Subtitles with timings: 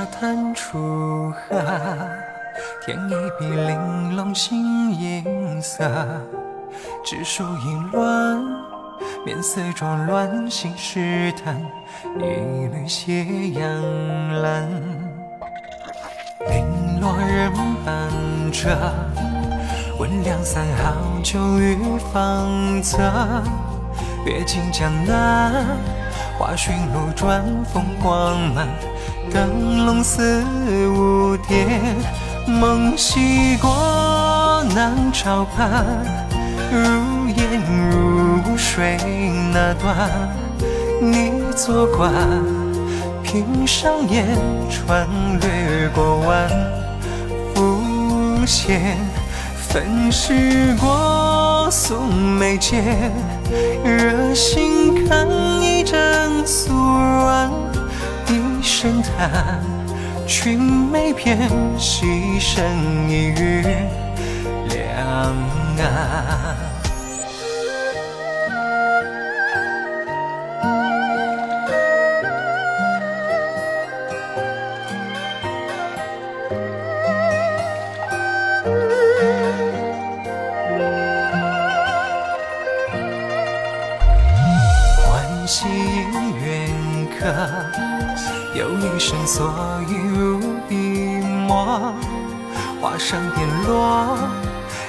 [0.00, 1.62] 沙滩出河，
[2.82, 5.84] 添一笔玲珑新颜色，
[7.04, 8.42] 纸书一乱，
[9.26, 11.60] 面色装乱，心事淡，
[12.18, 12.22] 一
[12.68, 14.66] 缕斜阳蓝。
[16.48, 17.52] 零落人
[17.84, 18.10] 伴
[18.50, 18.94] 着，
[19.98, 21.76] 问两三好酒与
[22.10, 22.98] 芳泽，
[24.24, 25.76] 阅尽江南，
[26.38, 28.66] 花寻路转，风光满。
[29.32, 30.42] 灯笼似
[30.88, 31.66] 蝴蝶，
[32.46, 35.84] 梦西过南朝畔，
[36.70, 38.98] 如烟如水
[39.52, 40.10] 那段，
[41.00, 42.12] 你坐观，
[43.22, 44.26] 凭上眼
[44.68, 45.06] 穿
[45.40, 46.48] 掠过弯，
[47.54, 48.96] 浮现
[49.68, 53.12] 粉饰过素眉间，
[53.84, 55.26] 热心看
[55.62, 56.99] 一枕素。
[59.20, 59.60] 声叹，
[60.26, 62.64] 君眉偏细声
[63.06, 63.62] 一语
[64.68, 65.36] 两
[65.78, 66.56] 岸。
[85.04, 85.66] 欢喜
[86.42, 86.70] 缘
[87.18, 87.89] 客。
[88.52, 89.52] 有一生所
[89.88, 90.74] 遇如笔
[91.46, 91.94] 墨，
[92.80, 94.18] 画上点落，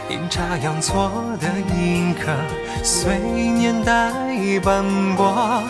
[0.10, 2.32] 阴差阳错的印刻，
[2.84, 4.12] 随年代
[4.64, 4.84] 斑
[5.16, 5.62] 驳。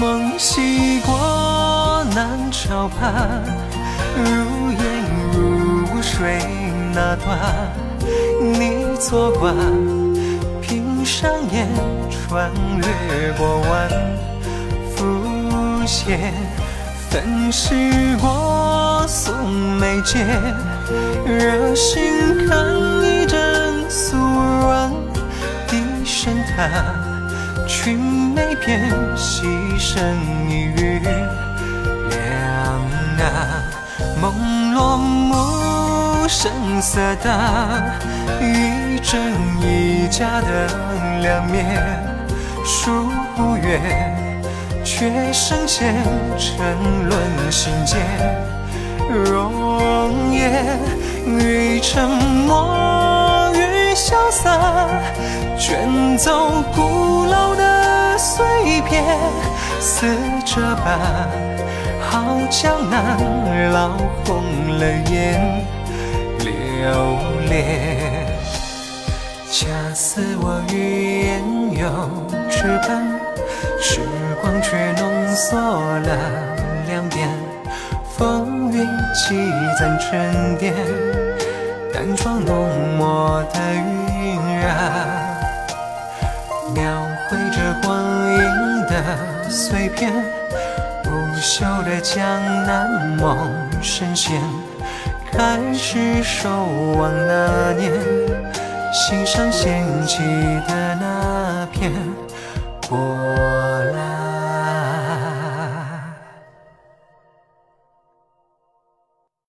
[0.00, 3.42] 梦西过南棹畔，
[4.16, 4.80] 如烟
[5.32, 6.38] 如水
[6.94, 7.38] 那段，
[8.40, 9.54] 你坐观，
[10.62, 11.68] 凭上眼
[12.08, 13.90] 穿掠过弯，
[14.94, 16.32] 浮现。
[17.14, 19.32] 粉饰过素
[19.78, 20.26] 眉间，
[21.24, 22.02] 热心
[22.48, 22.66] 看
[23.04, 24.90] 一枕素软，
[25.68, 26.84] 低声叹，
[27.68, 27.96] 君
[28.34, 29.46] 眉偏细
[29.78, 30.02] 声
[30.50, 31.00] 一语
[32.10, 32.18] 两
[33.20, 33.62] 岸。
[34.20, 36.50] 梦落幕，声
[36.82, 37.96] 色淡
[38.40, 39.32] 一真
[39.62, 41.80] 一假的两面，
[42.64, 43.08] 疏
[43.62, 44.23] 远。
[44.84, 45.94] 却深陷
[46.38, 46.76] 沉
[47.08, 47.98] 沦心间，
[49.10, 50.78] 容颜
[51.26, 52.06] 愈沉
[52.46, 54.86] 默愈潇洒，
[55.58, 58.44] 卷走古老的碎
[58.82, 59.02] 片，
[59.80, 60.06] 似
[60.44, 61.28] 这般
[62.00, 63.88] 好江南老
[64.26, 64.44] 红
[64.78, 65.64] 了眼，
[66.38, 67.16] 留
[67.48, 68.26] 恋。
[69.50, 71.88] 恰似我欲言又
[72.50, 73.23] 止般。
[73.86, 74.00] 时
[74.40, 76.16] 光却浓缩了
[76.86, 77.28] 两遍，
[78.16, 80.72] 风云积攒沉淀，
[81.92, 85.36] 淡妆浓抹的晕染，
[86.74, 86.82] 描
[87.28, 88.02] 绘着光
[88.32, 88.40] 阴
[88.86, 90.10] 的碎片，
[91.02, 92.24] 不朽的江
[92.64, 93.36] 南梦
[93.82, 94.40] 深陷，
[95.30, 97.92] 开始守望那年，
[98.94, 100.22] 心上掀起
[100.66, 101.92] 的那片。
[102.86, 103.33] 波。